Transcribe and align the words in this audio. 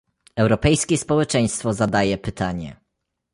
Europejskie 0.35 0.97
społeczeństwo 0.97 1.73
zadaje 1.73 2.17
pytanie 2.17 2.75